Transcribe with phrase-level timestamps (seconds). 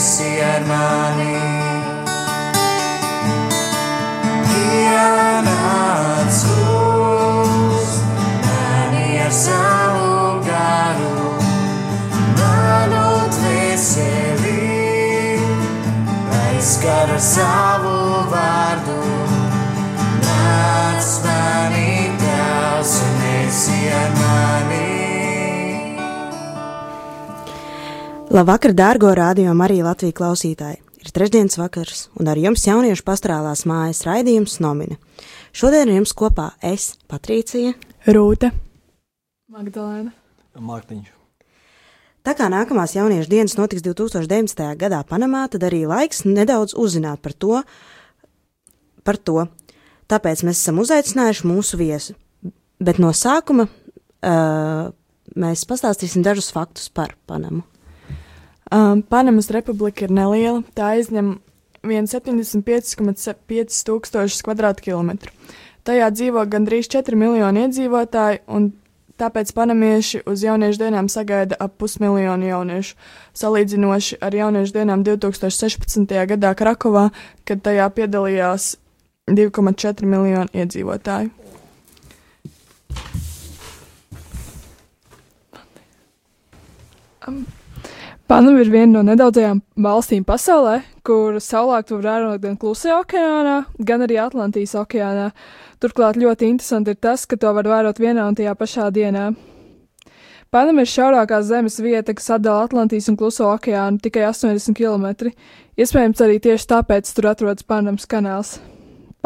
[0.00, 1.34] esi ar mani.
[4.60, 6.38] Ienāc
[6.74, 7.90] uz
[8.46, 10.14] mani ar savu
[10.48, 11.26] garu,
[12.38, 14.56] manu dvēseli,
[16.44, 17.69] aizskara savu
[28.30, 30.76] Labvakar, dārgo radio Marija Latvijas klausītāji!
[31.02, 35.00] Ir trešdienas vakars, un ar jums jauniešu pastrālās mājas raidījums Nomina.
[35.50, 37.72] Šodien ar jums kopā es, Patricija.
[38.06, 38.52] Rūta,
[39.50, 40.12] Magdalēna.
[40.62, 41.08] Mārtiņš.
[42.22, 44.62] Tā kā nākamās jauniešu dienas notiks 2019.
[44.78, 47.64] gadā Panamā, tad arī laiks nedaudz uzzināt par to.
[49.02, 49.48] Par to.
[50.06, 52.14] Tāpēc mēs esam uzaicinājuši mūsu viesu.
[52.78, 54.94] Bet no sākuma uh,
[55.34, 57.66] mēs pastāstīsim dažus faktus par Panamu.
[58.70, 60.62] Um, Panamas republika ir neliela.
[60.78, 61.40] Tā aizņem
[61.82, 65.32] 175,5 tūkstošus kvadrātkilometru.
[65.82, 68.68] Tajā dzīvo gandrīz 4 miljoni iedzīvotāji, un
[69.20, 72.94] tāpēc panamieši uz jauniešu dienām sagaida ap pusmiljonu jauniešu,
[73.42, 76.14] salīdzinoši ar jauniešu dienām 2016.
[76.34, 77.08] gadā Krakovā,
[77.48, 78.74] kad tajā piedalījās
[79.30, 81.30] 2,4 miljoni iedzīvotāju.
[87.28, 87.42] Um,
[88.30, 94.06] Panama ir viena no nedaudzajām valstīm pasaulē, kur saulēktu var vērot gan Klusajā okeānā, gan
[94.06, 95.32] arī Atlantijas okeānā.
[95.82, 99.32] Turklāt ļoti interesanti ir tas, ka to var vērot vienā un tajā pašā dienā.
[100.54, 105.34] Panama ir šaurākā zemes vieta, kas atdala Atlantijas un Kluso okeānu tikai 80 km.
[105.74, 108.60] Iespējams, arī tieši tāpēc tur atrodas Panamas kanāls.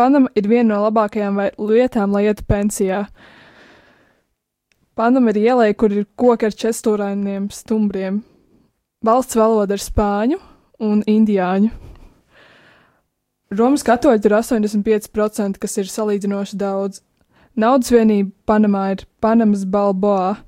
[0.00, 3.04] Panama ir viena no labākajām vietām, lai ietu pensijā.
[4.97, 8.25] Panama ir ielai, kur ir koki ar čestūrainiem stumbriem.
[9.04, 10.38] Valsts valoda ir spāņu
[10.84, 11.69] un indiāņu.
[13.54, 17.03] Romas katoļi ir 85%, kas ir salīdzinoši daudz.
[17.54, 20.38] Naudas vienība Panamā ir Panamas Balboa.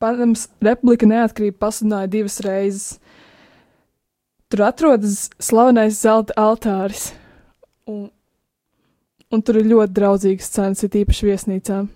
[0.00, 2.86] Panamas republika neatkarību pasludināja divas reizes.
[4.50, 7.10] Tur atrodas slavenais zelta altāris,
[7.86, 8.08] un,
[9.30, 11.90] un tur ir ļoti draudzīgas cenas, ir īpaši viesnīcām.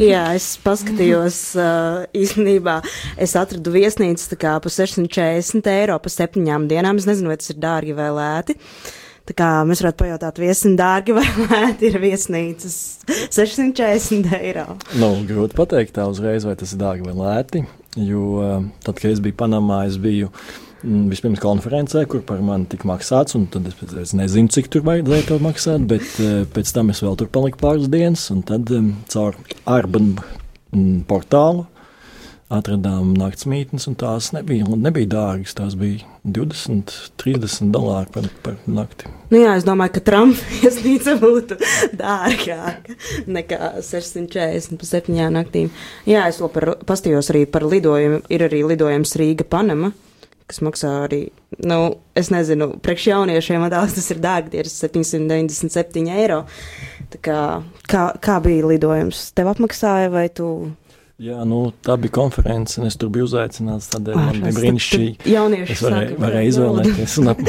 [0.00, 2.78] Jā, es paskatījos, uh, īstenībā
[3.20, 7.00] es atradu viesnīcu tā kā par 640 eiro pa septiņām dienām.
[7.00, 8.58] Es nezinu, vai tas ir dārgi vai lēti.
[9.28, 12.76] Tā kā mēs varētu pajautāt, viesnīca dārgi vai lēti ir viesnīcas
[13.30, 14.66] 640 eiro.
[14.98, 17.62] Nu, grūti pateikt tā uzreiz, vai tas ir dārgi vai lēti,
[18.02, 20.32] jo uh, tad, kad es biju Panamā, es biju
[20.82, 25.28] vispirms konferencē, kur par mani tika maksāts, un tad es, es nezinu, cik tur vajadzēja
[25.28, 28.70] to maksāt, bet uh, pēc tam es vēl tur paliku pāris dienas, un tad
[29.12, 29.38] caur
[29.70, 30.16] Arban
[30.72, 31.68] mm, portālu
[32.52, 35.54] atradām naktsmītnes, un tās nebija, nebija dārgas.
[35.56, 36.04] Tās bija
[36.36, 39.10] 20, 30 dolāri par, par nakti.
[39.32, 40.22] Nu jā, es domāju, ka
[40.60, 41.58] viesnīca būtu
[41.98, 42.96] dārgāka
[43.38, 45.72] nekā 640 pa septiņām naktīm.
[46.08, 48.22] Jā, es vēl par, pastījos arī par lidojumu.
[48.32, 49.92] Ir arī lidojums Rīga Panama
[50.52, 51.22] kas maksā arī,
[51.64, 51.80] nu,
[52.18, 56.44] es nezinu, priekš jauniešiem tās tas ir dārgi, tie ir 797 eiro.
[57.12, 57.40] Tā kā,
[57.90, 59.30] kā, kā bija lidojums?
[59.36, 60.52] Tev apmaksāja vai tu?
[61.22, 63.90] Jā, nu, tā bija konference, un es tur biju uzaicināts.
[63.92, 65.28] Tādēļ Ah, man bija brīnišķīgi.
[65.30, 67.14] jaunieši Es varēju, varēju izvēlēties.
[67.22, 67.42] Un ap,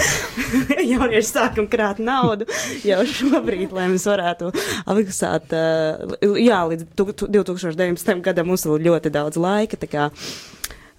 [0.94, 2.46] Jaunieši sākam krāt naudu
[2.85, 4.52] jau šobrīd, lai mēs varētu
[4.84, 5.56] apmaksāt.
[5.58, 8.22] Uh, jā, līdz tu- tu- 2019.
[8.28, 9.80] gadam mums vēl ļoti daudz laika.
[9.81, 10.09] tā Kā,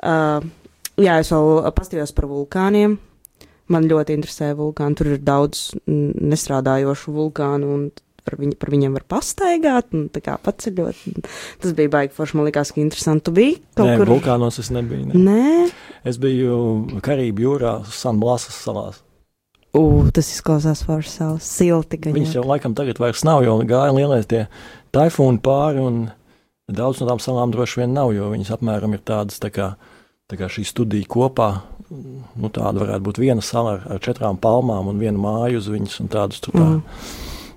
[0.03, 0.41] uh,
[1.01, 2.99] jā, es vēl pastījos par vulkāniem.
[3.73, 4.97] Man ļoti interesē vulkāni.
[4.99, 7.87] Tur ir daudz nestrādājošu vulkānu, un
[8.25, 11.01] par, viņ, par viņiem var pastaigāt, un tā kā paceļot.
[11.63, 12.37] Tas bija baigi forši.
[12.39, 13.25] Man liekas, ka interesanti.
[13.29, 14.13] Tu biji kaut nē, kur?
[14.15, 15.11] vulkānos es nebiju.
[15.15, 15.25] Ne.
[15.31, 15.65] Nē,
[16.05, 19.01] Es biju Karību jūrā, Sanblasas salās.
[19.75, 21.97] U, tas izklausās forši savs silti.
[21.99, 22.45] gan Viņas jau.
[22.47, 24.43] laikam tagad vairs nav, jo gāja lielie tie
[24.95, 25.97] taifūni pāri, un
[26.71, 29.73] daudz no tām salām droši vien nav, jo viņas apmēram ir tādas tā kā,
[30.31, 31.51] tā kā šī studija kopā.
[31.91, 36.01] Nu, tāda varētu būt viena sala ar, ar četrām palmām un viena māja uz viņas,
[36.03, 36.65] un tādas tur tā,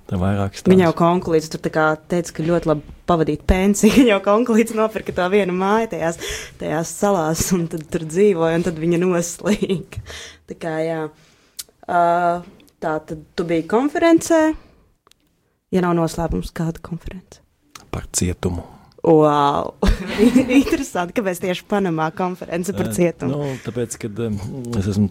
[0.08, 0.68] Mm.
[0.72, 1.00] Viņa jau tādas.
[1.02, 3.92] konkurēts tur teica, ka ļoti labi pavadīt pensiju.
[3.98, 6.16] Viņa jau konkurēts nopirka to vienu māju tajās,
[6.60, 10.00] tajās salās, un tad tur dzīvoja, un tad viņa noslīga.
[10.48, 11.02] Tā kā jā.
[11.88, 12.40] Uh,
[12.80, 14.40] tā tad tu biji konferencē.
[15.76, 17.42] Ja nav noslēpums, kāda konference?
[17.92, 18.77] Par cietumu.
[19.08, 19.72] Wow!
[20.60, 23.38] Interesanti, kāpēc tieši Panamā konference par cietumu.
[23.38, 25.08] Nu, tāpēc, kad es esmu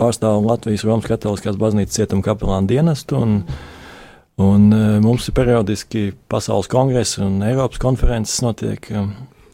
[0.00, 3.42] pārstāvu Latvijas Romas Katoliskās baznīcas cietuma kapelāna dienestu, un,
[4.34, 8.88] Un uh, mums ir periodiski pasaules kongresi un Eiropas konferences notiek.
[8.90, 9.12] Um,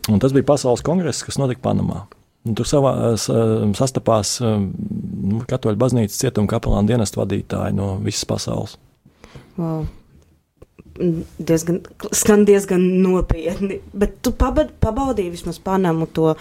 [0.08, 2.06] un tas bija pasaules kongress, kas notika Panamā.
[2.48, 2.94] Un tur savā,
[3.76, 4.70] sastapās um,
[5.44, 8.78] Katoļu baznīcas cietuma kapelāna dienestu vadītāji no visas pasaules.
[9.60, 9.84] Wow
[11.38, 11.80] diezgan,
[12.12, 13.80] skan diezgan nopietni.
[13.96, 16.34] Bet tu pabad, pabaudīji vismaz Panamu to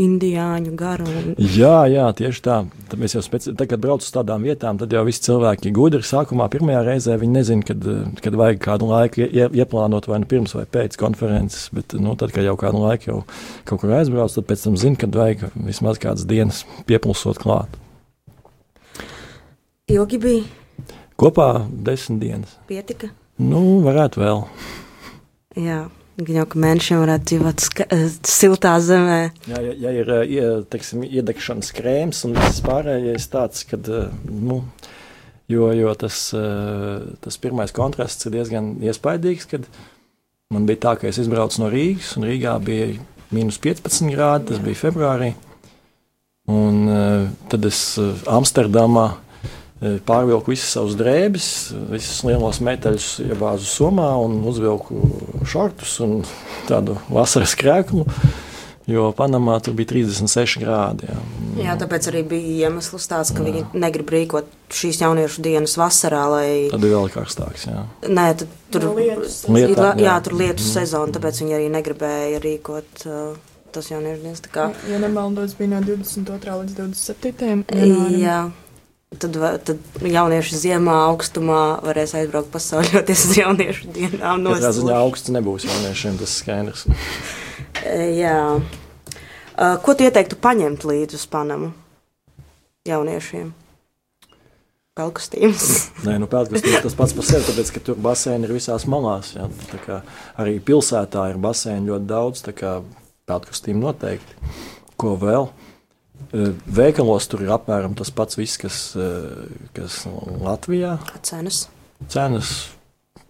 [0.00, 1.06] indiāņu garu.
[1.08, 1.32] Un...
[1.38, 2.58] Jā, jā, tieši tā.
[2.90, 3.52] Tad mēs jau speci...
[3.54, 6.02] tad, kad brauc uz tādām vietām, tad jau visi cilvēki gudri.
[6.06, 7.86] Sākumā, pirmajā reizē viņi nezina, kad,
[8.22, 11.68] kad vajag kādu laiku ie, ieplānot vai nu pirms vai pēc konferences.
[11.74, 13.20] Bet, nu, tad, kad jau kādu laiku jau
[13.68, 17.78] kaut kur aizbrauc, tad pēc tam zina, kad vajag vismaz kādas dienas piepulsot klāt.
[19.90, 20.44] Ilgi bija?
[21.20, 22.54] Kopā desmit dienas.
[22.70, 23.10] Pietika?
[23.40, 24.44] Nu, varētu vēl.
[25.60, 25.80] Jā.
[26.20, 29.20] Jau, ka mēnešiem varētu dzīvot eh, siltā zemē.
[29.48, 34.58] Jā, ja, ja ir ja, teiksim, iedegšanas krēms un viss pārējais tāds, kad, eh, nu,
[35.48, 39.64] jo, jo tas, eh, tas pirmais kontrasts ir diezgan iespaidīgs, kad
[40.52, 42.92] man bija tā, ka es izbraucu no Rīgas, un Rīgā bija
[43.32, 45.32] mīnus 15 grādi, tas bija februārī,
[46.50, 46.84] un
[47.48, 47.80] tad es
[48.28, 49.06] Amsterdamā
[49.80, 51.48] pārvilku visas savas drēbes,
[51.88, 55.00] visas lielos metāļus iebāzu somā un uzvilku
[55.48, 56.20] šortus un
[56.70, 58.06] tādu vasaras krēklu.
[58.90, 61.06] Jo Panamā tur bija 36 grādi.
[61.06, 61.18] Jā,
[61.62, 63.46] jā tāpēc arī bija iemesls tāds, ka jā.
[63.46, 66.24] viņi negrib rīkot šīs jauniešu dienas vasarā.
[66.32, 66.48] Lai...
[66.72, 67.68] Tad ir vēl karstāks.
[67.70, 67.84] Jā.
[68.08, 69.22] Nē, tad tur ir
[69.52, 70.08] lieta, jā.
[70.08, 70.72] jā, tur lietu mm.
[70.72, 73.06] sezona, tāpēc viņi arī negribēja rīkot.
[73.06, 73.38] Uh,
[73.70, 74.40] Tas jauniešu dienas.
[74.50, 74.64] Kā...
[74.90, 76.56] Ja nemaldos, bija no 22.
[76.64, 77.44] līdz 27.
[77.70, 78.16] janvārim.
[78.18, 78.40] Jā,
[79.10, 79.34] Tad,
[79.66, 84.44] tad jaunieši ziemā augstumā varēs aizbraukt pasauļoties uz jauniešu dienām.
[84.46, 86.84] Katrā ziņā augsts nebūs jauniešiem, tas skaidrs.
[87.82, 88.36] E, jā.
[89.58, 91.72] E, ko tu ieteiktu paņemt līdzi uz Panamu
[92.86, 93.50] jauniešiem?
[95.00, 95.66] Pelkastīmas.
[96.06, 99.34] Nē, nu pelkastīmas tas pats par sevi, tāpēc, ka tur baseini ir visās malās.
[99.34, 99.48] Jā.
[99.72, 99.98] Tā kā
[100.38, 102.76] arī pilsētā ir baseini ļoti daudz, tā kā
[103.26, 104.38] pelkastīm noteikti.
[105.00, 105.50] Ko vēl?
[106.30, 108.76] Veikalos tur ir apmēram tas pats, viss, kas,
[109.74, 110.02] kas
[110.38, 110.98] Latvijā.
[111.26, 111.64] Cenas.
[112.10, 112.52] Cenas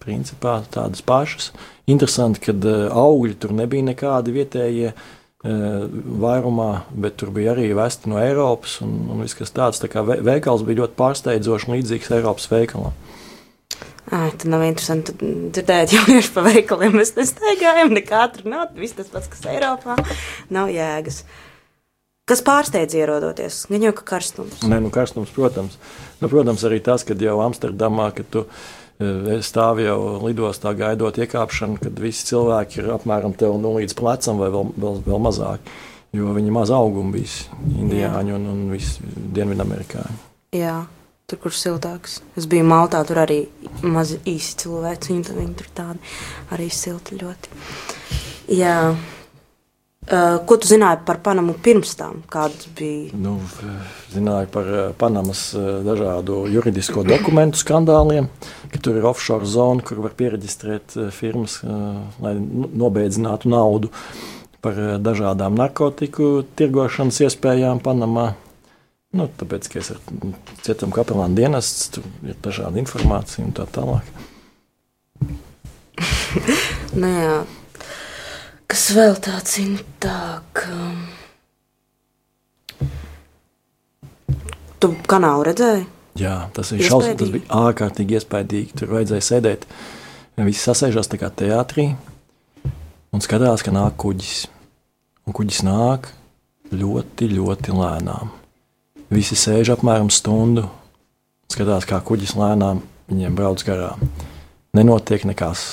[0.01, 1.51] principā tādas pašas.
[1.91, 2.53] Interesanti, ka
[3.01, 4.93] augļi tur nebija nekādi vietējie
[5.41, 9.81] vairumā, bet tur bija arī vesti no Eiropas un, un viss kas tāds.
[9.81, 12.97] Tā kā veikals bija ļoti pārsteidzoši līdzīgs Eiropas veikalam.
[14.11, 16.99] Ai, tad nav interesanti dzirdēt, jaunieši pa veikaliem.
[17.01, 18.75] Mēs nestaigājam, nekā tur nav.
[18.77, 19.97] Viss tas pats, kas Eiropā,
[20.53, 21.23] nav jēgas.
[21.23, 21.50] Uh,
[22.31, 23.65] Kas pārsteidz ierodoties?
[23.67, 24.61] Gan jau ka karstums.
[24.63, 25.75] Nē, nu karstums, protams.
[26.21, 31.81] Nu, protams, arī tas, kad jau Amsterdamā, kad tu e, stāvi jau lidostā gaidot iekāpšanu,
[31.83, 35.75] kad visi cilvēki ir apmēram tev nu, līdz plecam vai vēl, vēl, vēl mazāk.
[36.15, 37.51] Jo viņi maz augumi visi
[37.83, 40.19] indiāņi un, un visi dienvidamerikāņi.
[40.59, 40.79] Jā.
[41.31, 42.21] Tur, kur siltāks.
[42.39, 43.45] Es biju Maltā, tur arī
[43.87, 45.13] mazi īsi cilvēki.
[45.13, 46.15] Viņi, viņi tur tādi
[46.55, 47.59] arī silti ļoti.
[48.55, 48.75] Jā.
[50.01, 52.23] Uh, ko tu zināji par Panamu pirms tam?
[52.33, 53.13] Kādas bija?
[53.21, 53.35] Nu,
[54.09, 58.31] zināju par uh, Panamas uh, dažādu juridisko dokumentu skandāliem,
[58.73, 61.59] ka tur ir offshore zona, kur var pieregistrēt firmas,
[62.25, 63.93] lai nobeidzinātu naudu
[64.65, 68.31] par dažādām narkotiku tirgošanas iespējām Panamā.
[69.13, 70.33] Nu, tāpēc, ka es esmu
[70.65, 74.07] cietuma kapelāna dienests, tur ir dažāda informācija un tā tālāk.
[77.01, 77.41] nu, jā,
[78.71, 80.61] Kas vēl tāds intāk?
[84.79, 85.89] Tu kanālu redzēji?
[86.21, 88.77] Jā, tas, šaus, tas bija ārkārtīgi iespaidīgi.
[88.79, 89.67] Tur vajadzēja sēdēt.
[90.39, 91.89] Visi sasēžās tā kā teātrī
[93.11, 94.45] un skatās, ka nāk kuģis.
[95.27, 96.07] Un kuģis nāk
[96.71, 98.31] ļoti, ļoti lēnām.
[99.11, 100.69] Visi sēž apmēram stundu,
[101.51, 104.07] skatās, kā kuģis lēnām viņiem brauc garām.
[104.79, 105.73] Nenotiek nekas,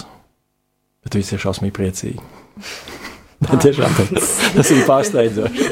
[1.06, 2.26] bet visi ir šausmīgi priecīgi.
[3.64, 5.66] Tiešām tas, ir pārsteidzoši.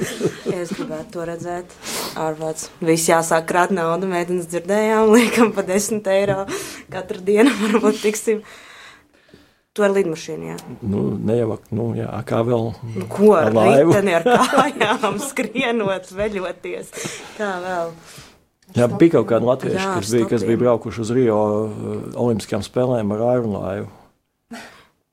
[0.60, 1.74] es gribētu to redzēt.
[2.18, 2.72] Ārvalsts.
[2.82, 6.42] Viss jāsāk krāt naudu, mēģinās dzirdējām, liekam pa 10 eiro
[6.92, 8.42] katru dienu, varbūt tiksim.
[9.74, 10.56] Tu ar lidmašīnu, jā.
[10.86, 12.68] Nu, nejavāk, nu, jā, kā vēl.
[12.94, 13.96] Nu, ko ar laivu?
[13.98, 16.92] ar kājām, skrienot, veļoties.
[17.38, 17.90] Kā vēl?
[18.74, 23.12] Jā, bija kaut kādi latvieši, kas bija, kas bija braukuši uz Rio uh, Olimpiskajām spēlēm
[23.14, 23.90] ar aerolaivu.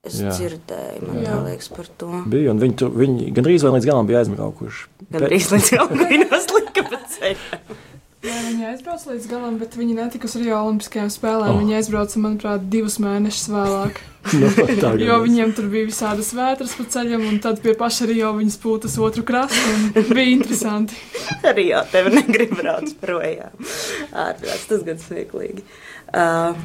[0.02, 0.32] Es jā.
[0.34, 1.36] dzirdēju, man jā.
[1.46, 2.10] liekas, par to.
[2.26, 4.88] Bija, un viņi, tu, viņi gandrīz līdz galam bija aizbraukuši.
[5.14, 7.76] Gandrīz līdz galam bija noslika pa ceļam.
[8.22, 11.54] Jā, viņi aizbrauca līdz galam, bet viņi netika uz Rio Olimpiskajām spēlēm.
[11.54, 11.60] Oh.
[11.62, 14.02] Viņi aizbrauca, manuprāt, divus mēnešus vēlāk.
[14.38, 14.50] no,
[14.82, 18.58] nu, jo viņiem tur bija visādas vētras pa ceļam, un tad pie paša Rio viņas
[18.62, 20.02] pūtas otru krastu.
[20.14, 20.98] Bija interesanti.
[21.58, 23.54] Rio tev negrib braukt projām.
[24.14, 25.66] Ārprāts, tas gan smieklīgi.
[26.10, 26.58] Uh,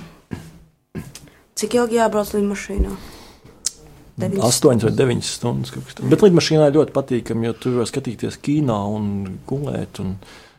[1.57, 2.93] Cik ilgi jābrauc lidmašīnā?
[2.93, 3.16] Deviņas
[4.17, 5.75] 8 vai 9 stundas.
[6.01, 10.17] Bet lidmašīnā ļoti patīkami, jo tur var skatīties kino un gulēt un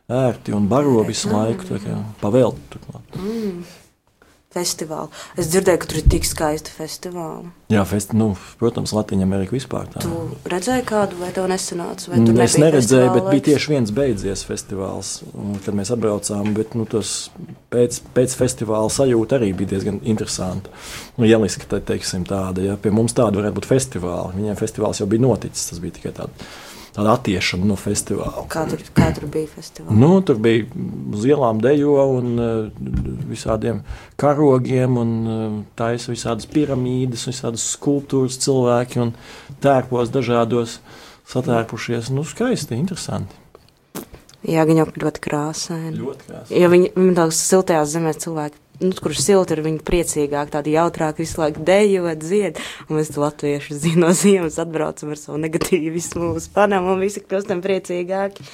[0.08, 1.66] ērti un baro visu laiku.
[1.72, 3.20] tā kā Pavēlti turklāt.
[4.56, 5.12] Festivāli.
[5.38, 7.50] Es dzirdēju, ka tur ir tik skaisti festivāli.
[7.70, 8.30] Jā, festi, nu,
[8.62, 10.02] protams, Latvija Amerika vispār tā.
[10.06, 12.08] Tu redzēji kādu, vai tev nesanāca?
[12.14, 15.12] Vai Mm, Es neredzēju, bet bija tieši viens beidzies festivāls,
[15.66, 16.54] kad mēs atbraucām.
[16.56, 17.30] Bet, nu, tas
[17.74, 20.72] pēc, pēc festivāla sajūta arī bija diezgan interesanta.
[21.18, 24.32] Nu, Ieliska, tā, teiksim, tāda, ja pie mums tāda varētu būt festivāla.
[24.38, 26.48] Viņiem festivāls jau bija noticis, tas bija tikai tāda,
[26.98, 28.48] tāda attiešana no festivāla.
[28.50, 29.94] Kā tur, kā tur bija festivāls?
[29.94, 30.66] Nu, tur bija
[31.14, 32.86] uz ielām dejo un uh,
[33.30, 33.84] visādiem
[34.18, 39.14] karogiem, un uh, taisa visādas piramīdas, visādas skulptūras cilvēki un
[39.62, 40.80] tērpos dažādos
[41.30, 42.10] satērpušies.
[42.16, 43.44] Nu, skaisti, interesanti.
[44.48, 45.94] Jā, viņa ļoti krāsaina.
[45.98, 46.62] Ļoti krāsaini.
[46.62, 50.76] Jo viņi, viņi tās siltajās zemēs cilvēki, nu, kur ir silti, ir viņi priecīgāki, tādi
[50.76, 52.62] jautrāki, visu laiku dejot, dzied.
[52.88, 57.64] Un mēs latvieši zin, no ziemas atbraucam ar savu negatīvismu uz panam un visi kļūstam
[57.66, 58.46] priecīgāki.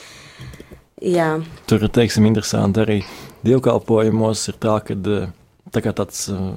[1.04, 1.36] Jā,
[1.68, 2.98] Tur, teiksim, interesanti arī
[3.44, 4.96] dievkalpojumos ir tā, ka
[5.74, 6.54] tā kā tāds uh,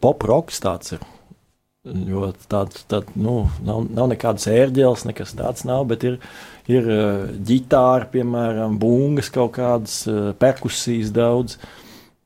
[0.00, 1.06] pop-roks tāds ir.
[1.88, 6.16] Jo tāds tād, nu, nav, nav nekādas ērģeles, nekas tāds nav, bet ir,
[6.68, 11.56] ir uh, ģitāra, piemēram, bungas, kaut kādas uh, perkusijas daudz.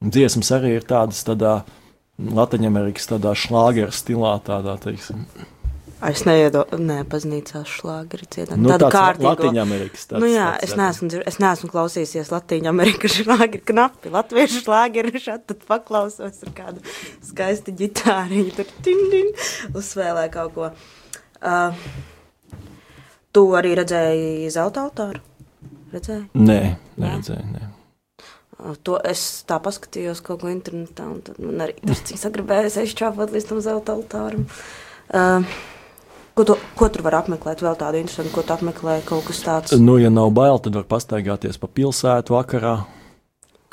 [0.02, 1.62] Dziesmas arī ir tādas tādā
[2.22, 5.24] Latvijas-Amerikas tādā šlāgeru stilā, tādā, teiksim,
[6.10, 8.58] es neiedo, ne, šlāgeri dziedāt.
[8.58, 9.28] nu, Tādu tāds kārtīgu.
[9.28, 10.06] Latvijas-Amerikas.
[10.18, 14.12] Nu jā, es neesmu, es neesmu klausījies Latvijas Amerikas šlāgeru knapi.
[14.14, 16.82] Latviešu šlāgeru šādi tad paklausos ar kādu
[17.22, 18.54] skaistu ģitāriņu.
[18.58, 19.14] Tur ting,
[19.70, 20.72] uzsvēlē kaut ko.
[21.42, 21.86] Uh,
[23.34, 25.22] tu arī redzēji zelta altāru?
[25.94, 26.26] Redzēji?
[26.34, 26.60] Nē,
[26.98, 27.46] neredzēju.
[27.54, 27.62] Nē.
[27.62, 27.81] Uh,
[28.86, 31.74] To es tā paskatījos kaut ko internetā, un tad man arī
[32.06, 34.44] cik sagribējās aizčāpot līdz tam zelta altāram.
[35.12, 35.42] Uh,
[36.38, 37.64] ko, tu, ko tur var apmeklēt?
[37.64, 39.74] Vēl tādu interesantu, ko tu apmeklē, kaut kas tāds.
[39.82, 42.76] Nu, ja nav bail, tad var pastaigāties pa pilsētu vakarā.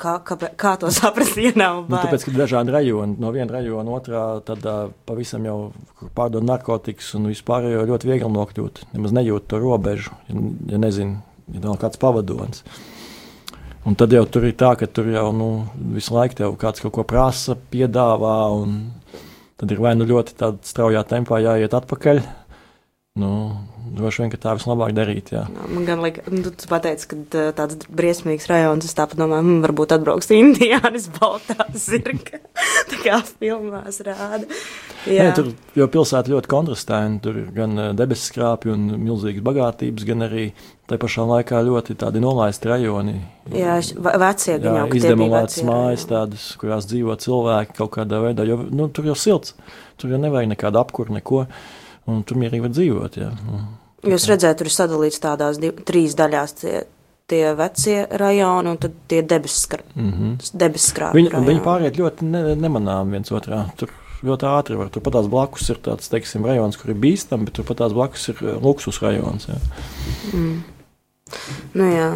[0.00, 2.06] Kā, kā, kā to saprast, ja nav Nu, bail?
[2.08, 5.58] tāpēc, ka dažādi rajoni, no viena rajona otrā, tad uh, pavisam jau
[6.16, 8.86] pārdod narkotikas un vispār jau ļoti viegli nokļūt.
[8.96, 10.40] Nemaz nejūt to robežu, ja,
[10.72, 11.20] ja nezinu,
[11.52, 12.64] ja nav kāds pavadonis.
[13.88, 15.50] Un tad jau tur ir tā, ka tur jau nu,
[15.96, 18.34] visu laiku tev kāds kaut ko prasa, piedāvā,
[19.56, 20.36] tad ir vai nu ļoti
[20.68, 22.20] straujā tempā jāiet atpakaļ.
[23.18, 23.56] Nu,
[23.96, 25.32] droši vien, ka tā vislabāk darīt.
[25.34, 25.42] Jā.
[25.50, 29.64] Jā, Man gan liekas, nu, tu pateici, ka tāds briesmīgs rajons, es tāpat domāju, hmm,
[29.64, 32.38] varbūt atbrauks Indijānis baltā zirga.
[32.90, 34.46] tā kā filmās rāda.
[35.10, 37.18] Jā, Nē, tur jau pilsēta ļoti kontrastēna.
[37.24, 40.46] Tur ir gan debesu skrāpji un milzīgas bagātības, gan arī
[40.86, 43.16] tā pašā laikā ļoti tādi nolaisti rajoni.
[43.56, 43.74] jā
[44.22, 48.46] vecie gan jau, izdemolētas mājas, tādas, kurās dzīvo cilvēki kaut kādā veidā.
[48.46, 49.58] Jo nu, tur jau silts,
[49.98, 51.44] tur jau nevajag nekādu apkuru, neko.
[52.10, 53.20] Un tur mierīgi var dzīvot.
[53.20, 53.30] Jā.
[53.46, 53.60] Nu,
[54.10, 56.76] Jūs redzēt, tur ir sadalīts tādās div, trīs daļās tie,
[57.30, 60.52] tie vecie rajoni un tad tie debesu skra, mm -hmm.
[60.62, 61.20] debes skrāpji.
[61.20, 63.66] Viņi, viņi pāriet ļoti ne, nemanām viens otrā.
[63.76, 63.92] Tur
[64.26, 64.90] ļoti ātri var.
[64.92, 67.96] Tur pat tās blakus ir tāds, teiksim, rajons, kur ir bīstami, bet tur pat tās
[67.96, 69.48] blakus ir eh, luksus rajons.
[69.48, 69.58] Jā.
[71.74, 72.10] Nu jā.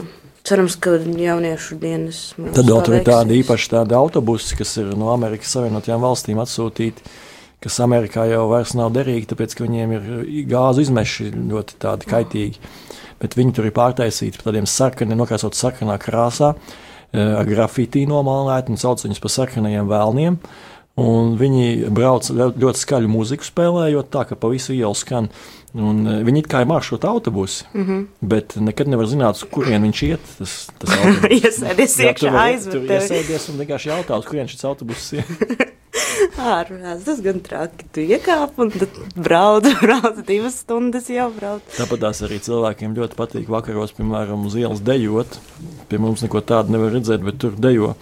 [0.44, 4.90] Cerams, ka jauniešu dienas Tad vēl tā tur ir tādi īpaši tādi autobusi, kas ir
[5.00, 7.00] no Amerikas Savienotajām valstīm atsūtīti,
[7.64, 10.10] kas Amerikā jau vairs nav derīgi, tāpēc ka viņiem ir
[10.50, 12.60] gāzu izmeši ļoti kaitīgi.
[13.22, 16.52] Bet viņi tur ir pārtaisīti par tādiem sarkaniem, nokrāsot sarkanā krāsā,
[17.12, 20.38] eh, ar grafitī nomālēti un sauc viņus par sarkanajiem vēlniem.
[20.94, 25.28] Un viņi brauc ļoti, skaļu mūziku, spēlējot tā, ka pa visu ielu skan.
[25.74, 28.06] Un, eh, viņi it kā ir maršruta autobusi, mm -hmm.
[28.22, 30.20] bet nekad nevar zināt, uz kurien viņš iet.
[30.38, 30.90] Tas, tas.
[31.40, 32.30] Iesēdies iekšā,
[32.70, 32.86] tevi.
[32.86, 35.24] iesēdies un vienkārši jautā, uz kurien šis autobuss ir.
[36.38, 37.86] Ārprāts, tas gan traki.
[37.94, 41.62] Tu iekāp un tad brauc, brauc divas stundas jau brauc.
[41.76, 45.38] Tāpat tās arī cilvēkiem ļoti patīk vakaros, piemēram, uz ielas dejot.
[45.88, 47.94] Pie mums neko tādu nevar redzēt, bet tur dejo.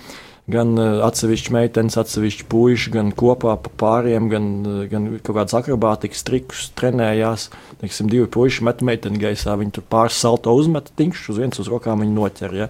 [0.50, 5.54] Gan uh, atsevišķi meitenes, atsevišķi puiši, gan kopā pa pāriem, gan, uh, gan kaut kādas
[5.54, 7.44] akrobātikas trikus trenējās.
[7.82, 11.66] Teiksim, divi puiši met meiteni gaisā, viņi tur pāris salto uzmet, tinkšķi uz viens uz
[11.66, 12.52] rokām viņi noķer.
[12.54, 12.68] Ja?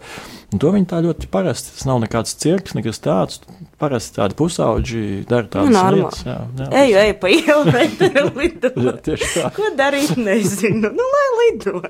[0.52, 3.42] Un to viņi tā ļoti parasti, tas nav nekāds cirks, nekas tāds.
[3.76, 6.00] Parasti tādi pusauģi dara tādas normāli.
[6.00, 6.22] lietas.
[6.24, 8.00] Jā, jā, Eju, eju pa ielu, bet
[8.38, 8.70] lido.
[8.86, 9.50] jā, tieši tā.
[9.58, 10.92] Ko darīt, nezinu.
[10.96, 11.82] Nu, lai lido.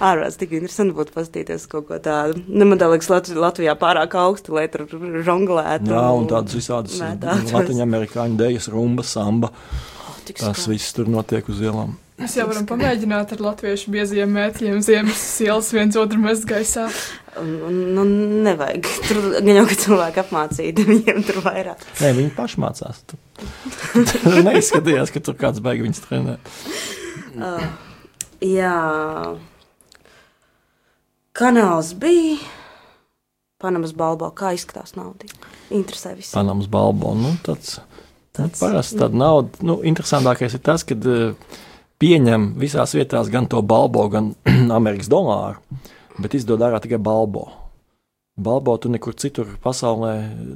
[0.00, 2.42] Ārprāts, tik interesanti būtu paskatīties kaut ko tādu.
[2.48, 5.94] Nu, man liekas, Lat Latvijā pārāk augstu, lai tur žonglētu.
[5.94, 9.52] Jā, un tādas visādas latviešu amerikāņu dēļas, rumba, samba.
[10.26, 11.94] Tik Tas viss tur notiek uz ielām.
[12.16, 16.86] Mēs jau varam pamēģināt ar latviešu bieziem mētļiem ziemas ielas viens otru mest gaisā.
[17.36, 18.06] Nu,
[18.46, 18.88] nevajag.
[19.04, 21.82] Tur gan jau, ka cilvēki apmācīti, viņiem tur vairāk.
[22.00, 23.02] Nē, viņi paši mācās.
[23.04, 23.18] Tu,
[24.08, 26.38] tu neizskatījās, ka tur kāds beigas viņas trenē.
[27.36, 27.68] Uh,
[28.40, 28.72] jā.
[31.36, 32.40] Kanāls bija.
[33.60, 34.32] Panamas balbo.
[34.36, 35.28] Kā izskatās nauda?
[35.68, 36.32] Interesē visiem.
[36.38, 37.12] Panamas balbo.
[37.12, 37.76] Nu, tāds,
[38.32, 39.64] tāds, nu, parasti tāda nauda.
[39.68, 41.60] Nu, interesantākais ir tas, ka uh,
[42.02, 44.34] pieņem visās vietās gan to balbo, gan
[44.78, 45.62] Amerikas dolāru,
[46.18, 47.48] bet izdod ārā tikai balbo.
[48.36, 50.10] Balbo tu nekur citur pasaulē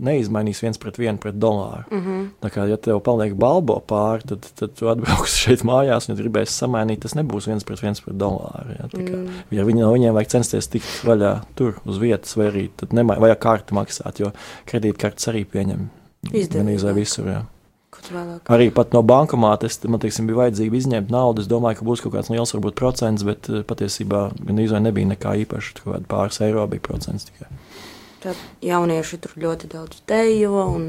[0.05, 1.87] neizmainīs viens pret vienu pret dolāru.
[1.89, 2.27] Mm -hmm.
[2.43, 6.53] Tā kā, ja tev paliek balbo pāri, tad, tad tu atbrauks šeit mājās un gribēsi
[6.53, 8.77] samainīt, tas nebūs viens pret viens pret dolāru.
[8.79, 9.29] Ja, kā, mm.
[9.51, 13.39] ja viņi, no viņiem vajag censties tikt vaļā tur uz vietas, vai arī nemai, vajag
[13.39, 14.33] karti maksāt, jo
[14.67, 15.89] kredītkartes arī pieņem.
[16.33, 17.29] Izdevīgi visur.
[17.29, 17.45] Jā.
[18.51, 21.45] Arī pat no bankomāta man teiksim, bija vajadzīga izņemt naudu.
[21.45, 25.11] Es domāju, ka būs kaut kāds liels varbūt, procents, bet eh, patiesībā gan izvēle nebija
[25.13, 25.79] nekā īpaša.
[25.81, 27.51] Kaut kāda pāris eiro bija procents tikai.
[28.21, 30.87] Tad jaunieši tur ļoti daudz dejo un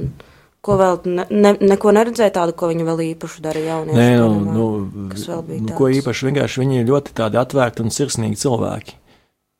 [0.61, 3.97] ko vēl ne, ne, neko neredzēja tādu, ko viņi vēl īpaši darīja jaunieši.
[3.97, 5.73] Nē, nu, nu, kas vēl bija nu?
[5.79, 8.97] Ko īpaši vienkārši viņi ir ļoti tādi atvērti un sirsnīgi cilvēki.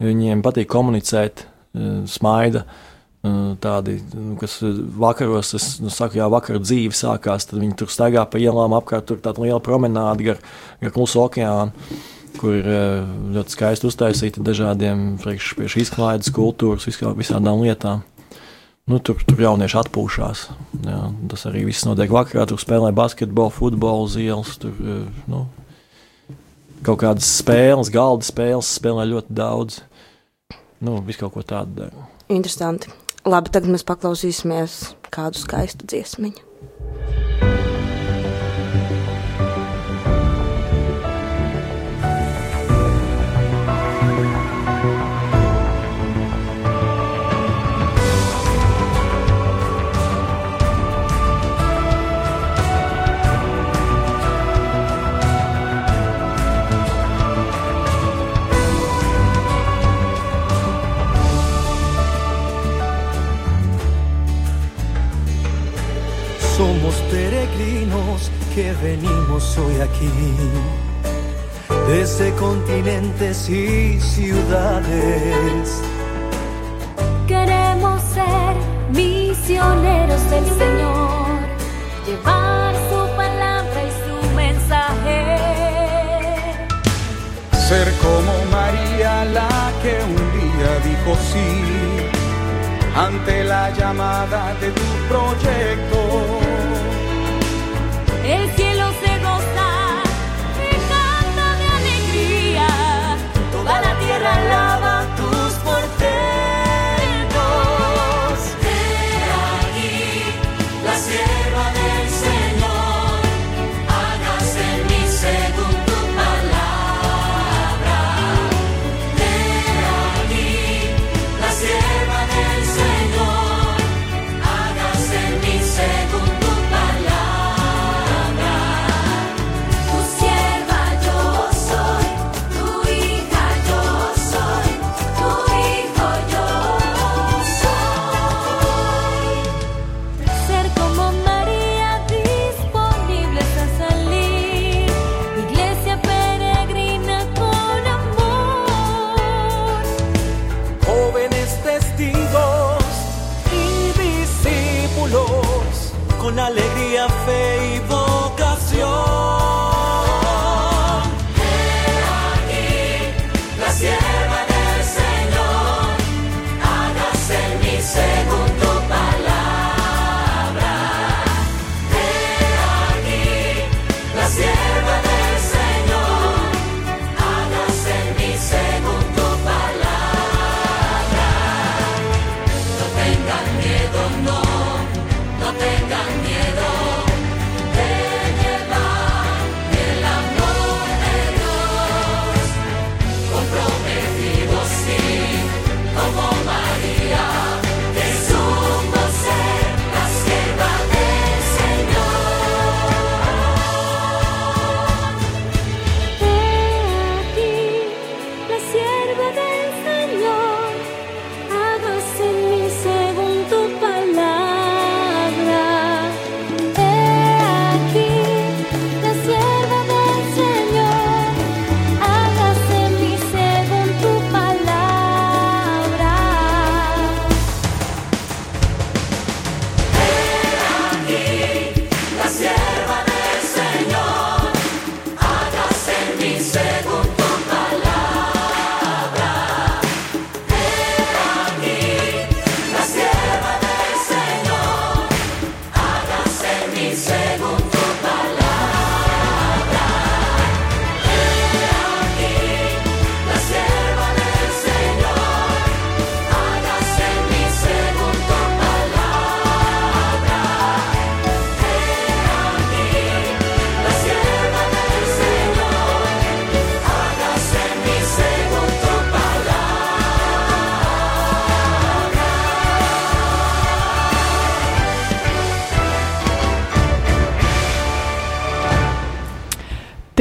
[0.02, 2.66] Viņiem patīk komunicēt, eh, smaida.
[2.66, 2.88] Uh,
[3.22, 4.58] tādi, nu, kas
[4.98, 9.06] vakaros, es nu, saku, jā, vakar dzīve sākās, tad viņi tur staigā pa ielām apkārt,
[9.10, 10.42] tur tāda liela promenāde gar,
[10.82, 12.00] gar klusu okeānu,
[12.40, 12.70] kur ir
[13.36, 18.02] ļoti skaisti uztaisīta dažādiem priekš pie šīs klaidas kultūras, viskā, visādām lietām.
[18.90, 20.40] Nu, tur, tur jaunieši atpūšās.
[20.84, 21.02] Jā,
[21.32, 22.48] tas arī viss notiek vakarā.
[22.50, 24.58] Tur spēlē basketbolu, futbolu uz ielas.
[24.60, 24.74] Tur,
[25.32, 25.44] nu,
[26.84, 29.80] kaut kādas spēles, galda spēles spēlē ļoti daudz.
[30.82, 32.10] Nu, viss kaut ko tādu dara.
[32.28, 32.90] Interesanti.
[33.22, 34.78] Labi, tagad mēs paklausīsimies
[35.14, 37.31] kādu skaistu dziesmiņu.
[68.56, 70.10] Que venimos hoy aquí,
[71.88, 75.82] desde continentes y ciudades.
[77.28, 78.56] Queremos ser
[78.94, 81.40] misioneros del Señor,
[82.06, 85.38] llevar su palabra y su mensaje.
[87.70, 91.92] Ser como María la que un día dijo sí
[92.96, 96.01] ante la llamada de tu proyecto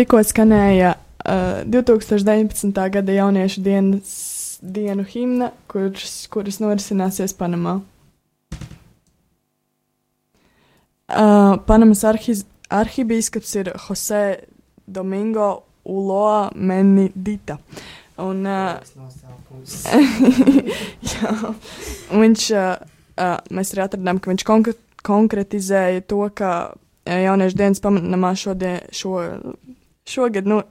[0.00, 2.72] tikko skanēja uh, 2019.
[2.94, 4.12] gada jauniešu dienas,
[4.60, 7.80] dienu himna, kuras, kuras norisināsies Panamā.
[11.10, 14.40] Uh, Panamas arhiz, arhibīskaps ir Jose
[14.86, 17.58] Domingo Uloa Menidita.
[18.20, 18.80] Un, uh,
[21.12, 21.30] jā,
[22.12, 22.76] viņš, uh,
[23.16, 26.76] uh, mēs arī atradām, ka viņš konkre konkretizēja to, ka
[27.08, 29.16] jauniešu dienas pamanāmā šodien, šo,
[30.10, 30.62] šogad, nu,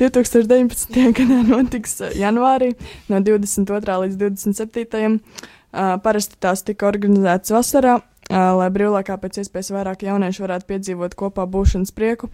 [0.00, 0.96] 2019.
[1.14, 2.72] gadā notiks uh, janvārī
[3.10, 3.98] no 22.
[4.04, 5.20] līdz 27.
[5.74, 11.16] Uh, parasti tās tika organizētas vasarā, uh, lai brīvlaikā pēc iespējas vairāk jauniešu varētu piedzīvot
[11.18, 12.30] kopā būšanas prieku.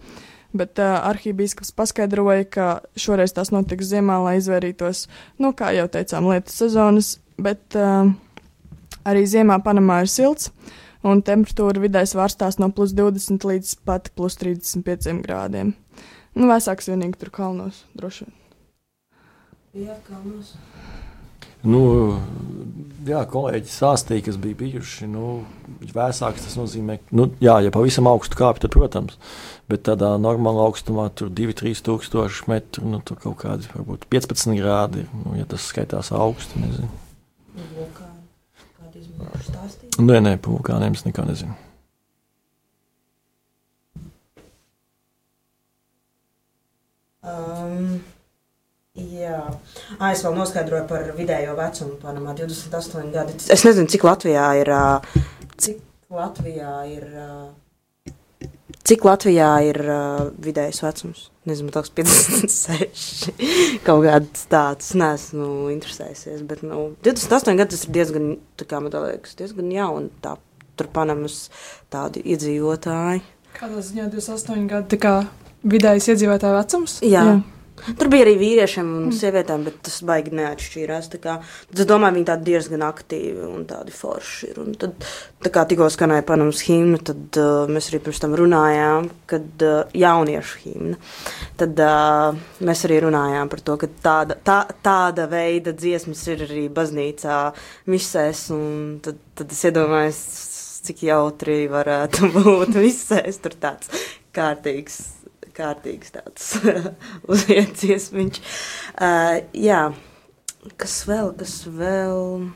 [0.57, 2.67] Bet uh, arhībīskaps paskaidroja, ka
[2.99, 5.05] šoreiz tās notiks ziemā, lai izvairītos,
[5.39, 8.11] nu, kā jau teicām, lietu sezonas, bet uh,
[9.07, 10.51] arī ziemā Panamā ir silts,
[11.07, 15.73] un temperatūra vidēji svārstās no plus 20 līdz pat plus 35 grādiem.
[16.37, 18.37] Nu, vēsāks vienīgi tur kalnos, droši vien.
[19.87, 20.55] Jā, kalnos.
[21.61, 21.81] Nu,
[23.05, 25.07] jā, kolēģi stāstīja, kas bija bijuši.
[25.11, 25.43] Nu,
[25.93, 29.19] vēsāks tas nozīmē, ka, nu, jā, ja pavisam augstu kāpj, tad, protams,
[29.69, 35.05] bet tādā normālā augstumā tur 2-3 tūkstoši metru, nu, tur kaut kādi varbūt 15 grādi,
[35.21, 36.89] nu, ja tas skaitās augstu, nezinu.
[37.75, 38.25] Vulkāni.
[38.79, 39.45] Kādi izmēri
[40.01, 40.21] stāstīja?
[40.21, 41.55] Nē, nē, par vulkāniem es nekā nezinu.
[47.21, 48.01] Um,
[48.97, 49.37] jā,
[49.99, 51.97] ah, es vēl noskaidroju par vidējo vecumu.
[52.01, 53.37] Panamā 28 gadi.
[53.53, 54.73] Es nezinu, cik Latvijā ir.
[55.61, 57.05] Cik Latvijā ir.
[57.13, 57.31] ā,
[58.81, 61.27] Cik Latvijā ir uh, vidējais vecums?
[61.49, 63.29] Nezinu, tas 56.
[63.85, 66.41] Kaut kāds tāds nesmu interesējies.
[66.49, 70.09] Bet nu, 28 gadi tas ir diezgan, tā kā man liekas, diezgan jauni.
[70.25, 70.35] Tā,
[70.77, 71.43] tur Panamas
[71.93, 73.23] tādi iedzīvotāji.
[73.57, 75.15] Kādā ziņā 28 gadi tā kā
[75.67, 76.99] vidējais iedzīvotāja vecums?
[77.05, 77.25] Jā.
[77.27, 77.39] Jā.
[77.81, 81.07] Tur bija arī vīriešiem un sievietēm, bet tas baigi neatšķīrās.
[81.21, 81.37] kā.
[81.73, 84.59] Es domāju, viņi tādi diezgan aktīvi un tādi forši ir.
[84.61, 85.05] Un tad,
[85.41, 90.61] kā tikko skanēja Panamas himna, tad uh, mēs arī pirms tam runājām, kad uh, jauniešu
[90.65, 90.99] himna.
[91.57, 96.67] Tad uh, mēs arī runājām par to, ka tāda, tā, tāda veida dziesmas ir arī
[96.69, 97.39] baznīcā
[97.89, 98.49] misēs.
[98.53, 100.21] un Tad, tad es iedomājos,
[100.85, 103.41] cik jautri varētu būt misēs.
[103.41, 103.89] Tur tāds
[104.35, 105.01] kārtīgs
[105.61, 106.49] kārtīgs tāds
[107.31, 108.41] uziecies viņš.
[108.97, 109.85] Uh, jā,
[110.81, 112.49] kas vēl, kas vēl?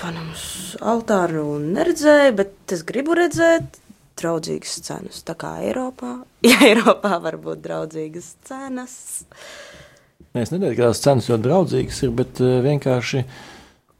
[0.00, 0.42] Panamas
[0.80, 3.80] altāru neredzēju, bet es gribu redzēt
[4.20, 5.20] draudzīgas cenas.
[5.26, 8.96] Tā kā Eiropā, ja Eiropā var būt draudzīgas cenas.
[10.30, 13.24] Nē, es nedomāju, ka tās cenas ļoti draudzīgas ir, bet vienkārši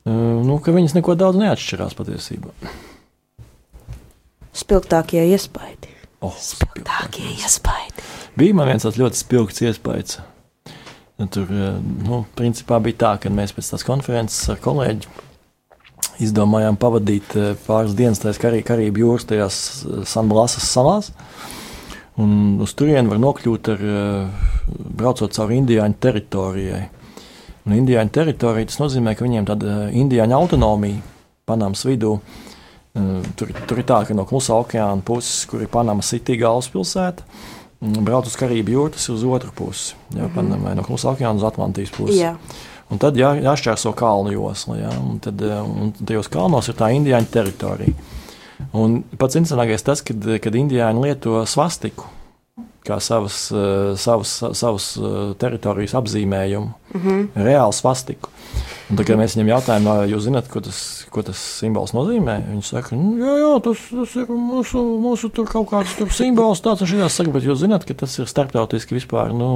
[0.07, 2.55] nu, viņas neko daudz neatšķirās patiesībā.
[4.57, 5.95] Spilgtākie iespaidi.
[6.21, 8.05] Oh, Spilgtākie iespaidi.
[8.39, 10.21] Bija man viens tāds ļoti spilgts iespējas.
[11.21, 15.09] Nu, Tur eh, nu, principā bija tā, ka mēs pēc tās konferences ar kolēģi
[16.25, 21.13] izdomājām pavadīt eh, pāris dienas tajās Karī, Karību jūras, tajās eh, Sanblasas salās.
[22.21, 23.83] Un uz turieni var nokļūt ar,
[24.99, 26.83] braucot cauri indiāņu teritorijai.
[27.65, 31.01] Un indiāņu teritorija tas nozīmē, ka viņiem tāda indiāņu autonomija
[31.49, 32.19] Panamas vidū.
[33.39, 37.23] Tur, tur ir tā, ka no klusā okeāna puses, kur ir Panamas City galvaspilsēta,
[37.81, 39.95] brauc uz Karību jūru, tas ir uz otru pusi.
[40.11, 40.35] Jā, mm -hmm.
[40.35, 42.19] Panamai no klusā okeāna uz Atlantijas pusi.
[42.19, 42.35] Jā.
[42.91, 44.77] Un tad jā, jāšķērso kalnu josla.
[44.77, 47.95] Jā, un tad un tajos kalnos ir tā indiāņu teritorija.
[48.73, 52.05] Un pats interesantākais tas, kad, kad indiāņi lieto svastiku
[52.87, 54.99] kā savas, uh, savas, savas
[55.39, 57.29] teritorijas apzīmējumu, mm -hmm.
[57.37, 58.29] reāli svastiku.
[58.91, 60.81] Un kad mēs viņam jautājām, vai jūs zināt, ko tas,
[61.15, 65.47] ko tas simbols nozīmē, viņš saka, nu, jā, jā tas, tas ir mūsu, mūsu tur
[65.51, 69.35] kaut kāds tur simbols, tāds šitās saka, bet jūs zināt, ka tas ir starptautiski vispār,
[69.37, 69.51] nu,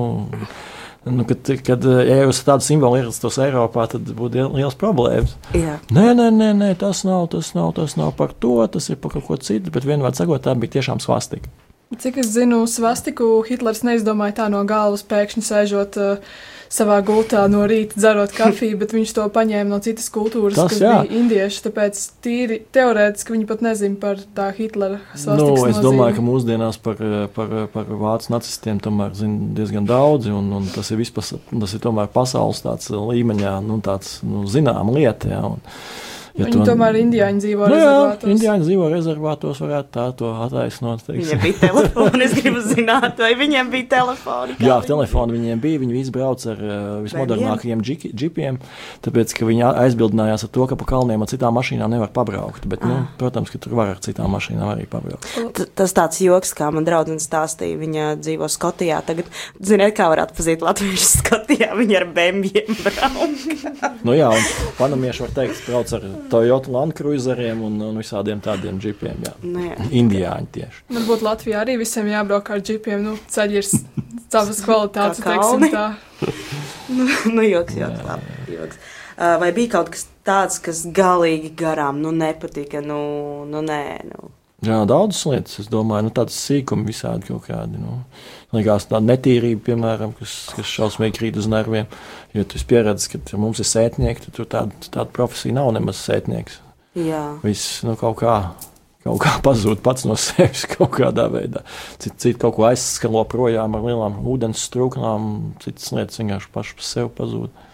[1.04, 5.34] Nu, kad, kad ja jūs tādu simbolu ierastos Eiropā, tad būtu liels problēmas.
[5.52, 5.74] Jā.
[5.92, 9.12] Nē, nē, nē, nē, tas nav, tas nav, tas nav par to, tas ir par
[9.12, 11.52] kaut ko citu, bet vienmēr sakot, tā bija tiešām svastika.
[12.00, 16.32] Cik es zinu, svastiku Hitlers neizdomāja tā no galvas, pēkšņi sēžot uh,
[16.74, 20.80] savā gultā no rīta, dzerot kafiju, bet viņš to paņēma no citas kultūras, Tas kas
[20.82, 20.94] jā.
[21.04, 21.60] bija indieši.
[21.68, 25.84] Tāpēc tīri teorētiski viņi pat nezina par tā Hitlera Nu, svastikas es nozīmi.
[25.86, 27.04] domāju, ka mūsdienās par,
[27.36, 31.84] par, par vācu nacistiem tomēr zina diezgan daudzi, un, un tas ir, vispas, tas ir
[31.84, 35.30] tomēr pasaules līmeņā, nu, tāds nu, zinām lieta.
[35.30, 35.62] Jā, un,
[36.34, 38.30] Ja Viņi tomēr indiāņi dzīvo Nu, jā, rezervātos.
[38.34, 41.04] indiāņi dzīvo rezervātos, varētu tā to attaisnot.
[41.06, 44.56] Viņam bija telefons, es gribu zināt, vai viņiem bija telefoni.
[44.58, 45.78] Jā, viņi- telefoni viņiem bija.
[45.84, 46.72] Viņi visi brauca ar uh,
[47.04, 48.58] vismodernākajiem dži- džipiem,
[49.06, 52.66] tāpēc ka viņi aizbildinājās ar to, ka pa kalniem ar citām mašīnām nevar pabraukt.
[52.66, 55.30] Bet, nu, protams, ka tur var ar citām mašīnām arī pabraukt.
[55.54, 58.98] T- Tas tāds joks, kā man draudzene stāstīja, viņa dzīvo Skotijā.
[59.06, 59.30] Tagad,
[59.62, 63.48] ziniet, kā var atpazīt latviešu Skotijā, viņa ar bēmjiem brauc.
[64.02, 64.42] Nu, jā, un
[64.82, 69.24] panamieši var teikt, brauc ar Toyota Land Cruiseriem un, un visādiem tādiem džipiem.
[69.26, 69.34] Jā.
[69.64, 69.88] Jā.
[70.00, 70.84] Indiāņi tieši.
[70.96, 73.04] Varbūt Latvijā arī visiem jābrauk ar džipiem.
[73.04, 73.68] Nu, ceļi ir
[74.34, 75.86] savas kvalitātes, Kā teiksim tā.
[76.94, 78.76] Nu, nu joks, joks, labi, joks.
[79.16, 82.98] Vai bija kaut kas tāds, kas galīgi garām, nu, nepatika, nu,
[83.48, 84.28] nu nē, nu.
[84.64, 87.80] Jā, daudzas lietas, es domāju, nu, tādas sīkumi visādi kaut kādi.
[87.80, 88.00] Nu,
[88.54, 91.88] Likās tāda netīrība, piemēram, kas, kas šausmīgi krīt uz nerviem.
[92.36, 95.72] Jo tu esi pieredzējis, ka ja mums ir sētnieki, tad tur tāda, tāda profesija nav
[95.74, 96.60] nemaz sētnieks.
[96.94, 98.38] Jā, Viss nu, kaut kā.
[99.04, 101.60] Kaut kā pazūd pats no sevis kaut kādā veidā.
[102.00, 105.26] Citi cit kaut ko aizskalo projām ar lielām ūdens strūklām,
[105.60, 107.64] citas lietas vienkārši pašas par sevi pazūd.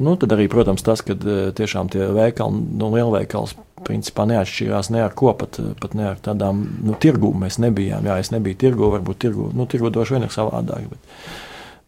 [0.00, 3.52] Nu, tad arī, protams, tas, ka eh, tiešām tie veikali, nu, lielveikals,
[3.86, 8.06] principā neatšķirās ne ar ko, pat, eh, pat ne ar tādām, nu, tirgū mēs nebijām.
[8.06, 10.98] Jā, es nebiju tirgū, varbūt tirgū, nu, tirgū droši vien ir savādāk, bet,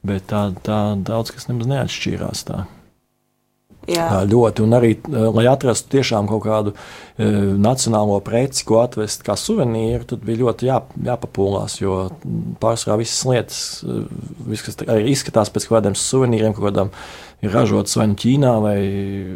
[0.02, 2.64] bet tā, tā daudz kas nemaz neatšķirās tā.
[3.90, 4.06] Jā.
[4.30, 4.92] Ļoti, un arī,
[5.34, 7.26] lai atrastu tiešām kaut kādu e,
[7.58, 10.78] nacionālo preci, ko atvest kā suvenīru, tad bija ļoti jā,
[11.10, 11.98] jāpapūlās, jo
[12.62, 13.60] pārsvarā visas lietas,
[14.46, 16.94] viss, kas arī izskatās pēc kaut kādiem suvenīriem, kaut kādām
[17.42, 18.76] ir ražotas vai nu Ķīnā vai,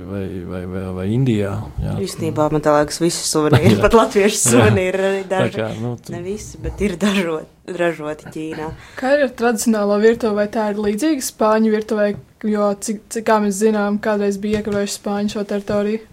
[0.07, 1.57] vai, vai, vai, vai Indijā.
[1.83, 1.97] Jā.
[2.07, 5.59] Īstenībā man tā liekas, visi suvenīri, pat latviešu suvenīri ir arī daži.
[5.59, 8.69] kā, nu, tu- Ne visi, bet ir dažot, ražoti Ķīnā.
[9.01, 12.13] Kā ir ar tradicionālo virtuvi, vai tā ir līdzīga spāņu virtuvei,
[12.51, 16.05] jo, cik, cik kā mēs zinām, kādreiz bija iekavējuši spāņu šo teritoriju?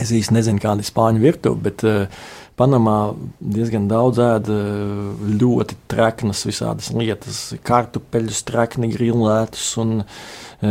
[0.00, 2.22] Es īsti nezinu, kāda ir spāņu virtuve, bet uh,
[2.60, 10.68] Panamā diezgan daudz ēda eh, ļoti treknas visādas lietas, kartupeļus, trekni grilētus un uh,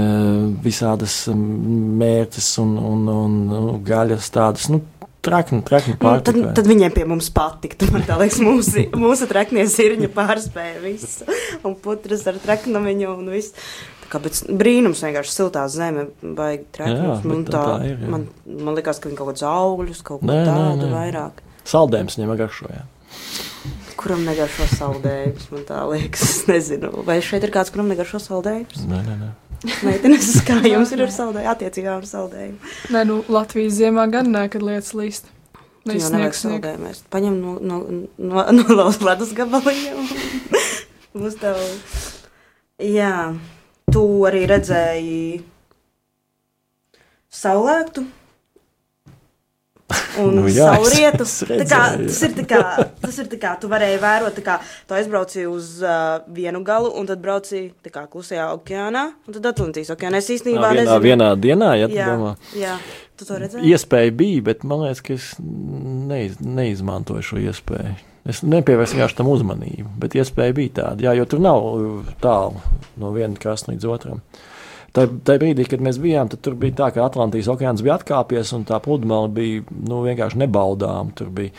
[0.61, 4.69] visādas mm, mērķis un, un, un, un gaļas tādas.
[4.73, 4.83] Nu,
[5.19, 7.89] Trakni, trakni Nu, tad, tad viņiem pie mums patiktu.
[7.91, 11.27] Man liekas, mūsu, mūsu treknie sirņi pārspēja visu.
[11.67, 13.51] Un putras ar treknumiņu un viss.
[14.09, 17.19] Tā kā pēc brīnums vienkārši siltā zeme baigi Jā, treknus.
[17.29, 18.07] Man, tā, tā ir, jā.
[18.09, 20.93] man, man liekas, ka viņi kaut kādus augļus, kaut ko Nē, nē, tādu nē.
[20.95, 21.43] vairāk.
[21.69, 22.71] Saldējums viņam garšo.
[22.73, 22.87] Jā.
[23.99, 26.23] Kuram negaršo saldējumus, man tā liekas.
[26.25, 28.81] Es nezinu, vai šeit ir kāds, kuram negaršo saldējumus.
[28.89, 29.29] Nē, nē, nē.
[29.85, 32.73] Meitenes, kā jums ir ar saldējumu, attiecībā ar saldējumu?
[32.95, 35.29] Nē, nu, Latvijas ziemā gan nē, kad lietas līst.
[35.85, 36.89] Vai jau nevajag saldējumu.
[36.95, 37.05] ēst.
[37.13, 37.79] Paņem no, no,
[38.17, 39.93] no, no ledus gabaliņa.
[39.99, 40.09] un
[41.19, 41.59] Būs tev.
[42.79, 43.13] Jā,
[43.93, 45.41] tu arī redzēji
[47.41, 48.05] saulēktu.
[50.21, 51.23] Un Nu jā, es- saulrietu.
[51.25, 52.59] es Tā kā, redzēju, tas, ir kā,
[53.01, 57.07] tas ir tā kā, tu varēji vērot, kā tu aizbrauci uz uh, vienu galu, un
[57.09, 60.17] tad brauci kā klusajā okeānā, un tad Atlantijas okeānā.
[60.21, 60.99] Es īstenībā Vienā, nezinu.
[61.07, 62.35] vienā dienā, ja tu jā, domā.
[62.53, 62.75] jā,
[63.17, 63.65] tu to redzēji?
[63.73, 67.95] Iespēja bija, bet man liekas, ka es neiz, neizmantoju šo iespēju.
[68.29, 72.61] Es nepievērsu vienkārši tam uzmanību, bet iespēja bija tāda, jā, jo tur nav uh, tālu
[73.01, 74.23] no viena krasta līdz otram.
[74.95, 75.05] Tā
[75.37, 78.79] brīdī, kad mēs bijām, tad tur bija tā, ka Atlantijas okeāns bija atkāpies un tā
[78.81, 81.13] pludmale bija nu, vienkārši nebaudāma.
[81.17, 81.53] Tur bija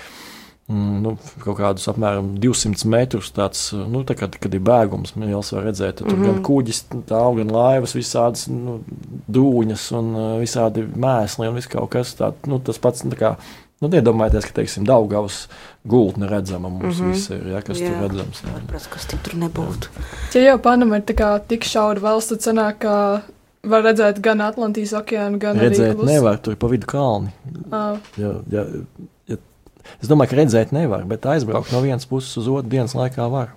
[0.66, 5.52] mm, nu, kaut kādus apmēram 200 metrus tāds, nu, tā kā, kad ir bēgums, mēs
[5.54, 6.26] varam redzēt, tur mm -hmm.
[6.26, 8.80] gan kuģis, tā, gan laivas, visādas nu,
[9.30, 12.50] dūņas un uh, visādi mēsli un viss kaut kas tāds.
[12.50, 13.36] Nu, tas pats, tā kā,
[13.80, 15.42] nu, iedomājieties, ka, teiksim, Daugavas
[15.88, 17.04] gultne redzama mums mm.
[17.04, 17.12] -hmm.
[17.12, 17.90] viss ir, ja, kas jā.
[17.90, 18.42] Tur redzams.
[18.44, 18.54] Jā.
[18.68, 19.92] Protams, kas tur nebūtu.
[20.34, 21.04] Ja jau Panama ir
[21.48, 22.96] tik šaura valsts, tad sanāk, ka
[23.62, 26.08] var redzēt gan Atlantijas okeānu, gan Redzēt arī klusu.
[26.12, 27.32] nevar, tur ir pa vidu kalni.
[27.70, 28.64] Ā, Ja, ja,
[29.28, 29.36] ja,
[30.00, 33.56] es domāju, ka redzēt nevar, bet aizbraukt no vienas puses uz otru dienas laikā var.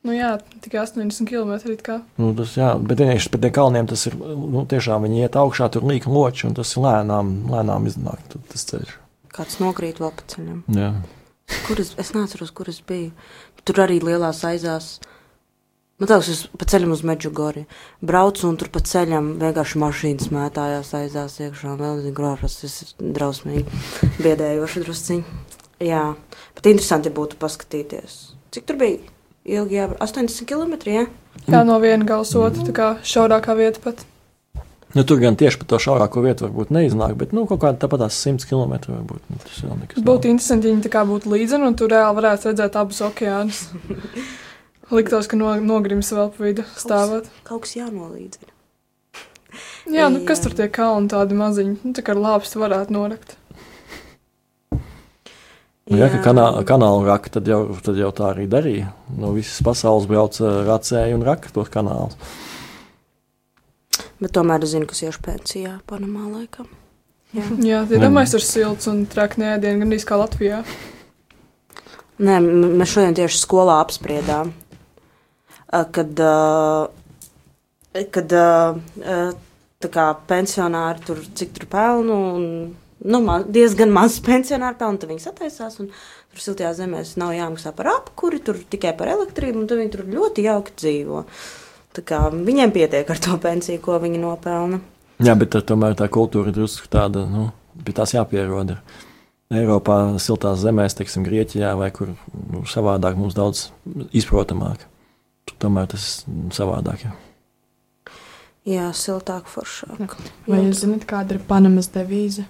[0.00, 2.00] Nu jā, tikai 80 km.
[2.16, 4.16] Nu, tas, jā, bet vienkārši pēc tiem kalniem tas ir.
[4.16, 8.64] Nu, tiešām viņi iet augšā, tur līka loči, un tas ir lēnām, lēnām iznāk tas
[8.72, 8.96] ceļš.
[9.40, 10.58] Kāds nokrīt vēl pa ceļam.
[10.76, 10.90] Jā.
[11.64, 13.14] Kur es, es neatceros, kur es biju.
[13.64, 14.98] Tur arī lielās aizās.
[16.00, 17.62] Man liekas, es pa ceļam uz Meģugori
[18.04, 21.72] braucu, un tur pa ceļam vienkārši mašīnas mētājās aizās iekšā.
[21.80, 23.80] Vēl nezinu, grāfas, tas ir drausmīgi
[24.20, 25.40] biedējoši drusciņi.
[25.88, 26.04] Jā,
[26.58, 28.20] bet interesanti būtu paskatīties.
[28.52, 29.00] Cik tur bija?
[29.48, 31.06] Ilgi jābrauc 80 km, jā?
[31.48, 34.04] Jā, no viena gala uz otru, tā kā šaurākā vieta pat.
[34.90, 38.02] Nu, tur gan tieši pa to šaurāko vietu varbūt neiznāk, bet nu, kaut kāda tāpat
[38.02, 39.22] tās 100 km varbūt.
[39.30, 40.04] Nu, tas vēl nekas.
[40.06, 43.60] Būtu interesanti, ja viņi tā kā būtu līdzeni, un tur reāli varētu redzēt abus okeānus.
[44.96, 47.30] Liktos, ka no, nogrims vēl pa vidu stāvot.
[47.46, 48.50] Kaut kas jānolīdzina.
[49.90, 50.26] Jā, nu Jā.
[50.26, 53.36] kas tur tie kalni tādi maziņi, nu tā kā ar lāpstu varētu norakt.
[55.90, 58.92] Nu, ja, ka kanā, kanālu raka, tad jau, tad jau tā arī darīja.
[59.18, 62.18] No visas pasaules brauca racēji un raka tos kanālus.
[64.20, 66.68] Bet tomēr es zinu, kas iešu pensijā Panamā laikam.
[67.36, 67.46] Jā.
[67.70, 70.64] Jā, tie domājas ir silts un trakni ēdieni, gandrīz kā Latvijā.
[72.20, 74.50] Nē, mēs šodien tieši skolā apspriedām,
[75.70, 76.20] kad,
[78.12, 78.34] kad
[79.94, 82.44] kā pensionāri tur cik tur pelnu, un,
[83.00, 87.72] nu, ma, diezgan maz pensionāri pelnu, tad viņi sataisās, un tur siltajā zemēs nav jāmaksā
[87.78, 91.24] par apkuri, tur tikai par elektrību, un tad viņi tur ļoti jauki dzīvo.
[91.24, 94.80] Kā viņiem pietiek ar to pensiju, ko viņi nopelna.
[95.20, 97.50] Jā, bet tad tomēr tā kultūra ir drusku tāda, nu,
[97.84, 98.76] pie tās jāpierod.
[98.76, 99.06] Ir.
[99.50, 103.70] Eiropā, siltās zemēs, teiksim, Grieķijā vai kur nu, savādāk, mums daudz
[104.14, 104.86] izprotamāk.
[105.58, 107.04] Tomēr tas ir savādāk.
[107.04, 107.16] Jā.
[108.70, 110.14] Jā, siltāk, foršāk.
[110.46, 112.44] Vai jūs zināt, kāda ir Panamas devīze?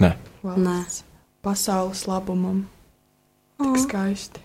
[0.00, 0.14] Nē.
[0.42, 1.04] Valsts
[1.44, 2.64] Pasaules labumam.
[3.60, 4.40] Tik skaisti.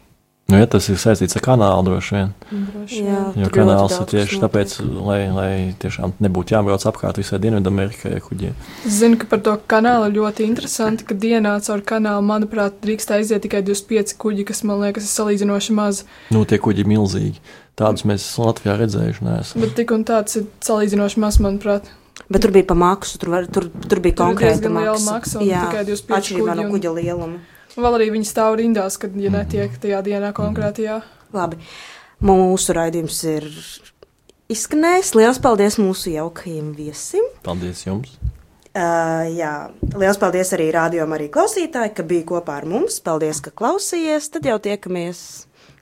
[0.49, 2.29] Nu, ja tas ir saistīts ar kanālu droši vien.
[2.49, 3.43] Droši Jā, vien.
[3.43, 4.73] Jo tur ļoti kanāls ir tieši tāpēc,
[5.05, 5.49] lai, lai
[5.81, 8.55] tiešām nebūtu jābrauc apkārt visai Dienvidamerikai ar kuģiem.
[8.89, 13.13] Es zinu, ka par to kanālu ir ļoti interesanti, ka dienā caur kanālu, manuprāt, drīkst
[13.19, 16.01] aiziet tikai 25 kuģi, kas man liekas ir salīdzinoši maz.
[16.33, 17.45] Nu, tie kuģi ir milzīgi.
[17.79, 19.25] Tādus mēs Latvijā redzējuši.
[19.29, 19.61] Neesam.
[19.63, 21.93] Bet tik un tāds ir salīdzinoši maz, manuprāt.
[22.29, 25.13] Bet tur bija pa maksu, tur, var, tur, tur bija konkrēta maksa.
[25.13, 27.39] maksa 25 atšķirībā no kuģa lieluma.
[27.77, 30.99] Un Vēl arī viņi stāv rindās, kad ja netiek tajā dienā konkrētajā.
[31.35, 31.59] Labi,
[32.25, 33.47] mūsu raidījums ir
[34.49, 35.13] izskanējis.
[35.17, 37.27] Lielas paldies mūsu jaukajiem viesim.
[37.45, 38.17] Paldies jums!
[38.69, 39.53] Uh, jā,
[39.97, 42.99] liels paldies arī rādījumam, arī klausītāji, ka bija kopā ar mums.
[43.05, 44.29] Paldies, ka klausījāties.
[44.35, 45.21] Tad jau tiekamies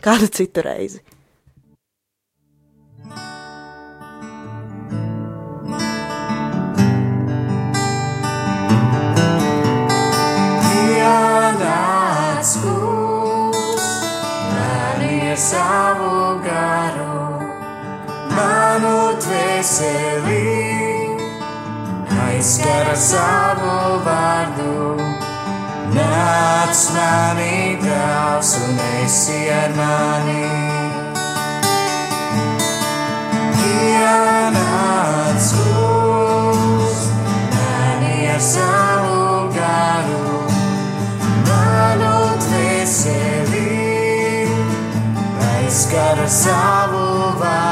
[0.03, 1.03] kādu citu reizi.
[15.47, 17.19] Savu garu,
[18.35, 20.47] manu dvēseli,
[22.25, 24.97] aizskara savu vārdu.
[25.95, 30.43] Nāc mani tēvs un esi ar mani.
[33.55, 35.26] Pienāc
[45.89, 47.66] cara salvo vai.